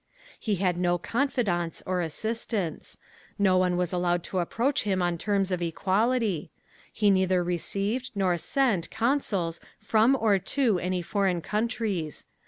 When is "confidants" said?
0.97-1.83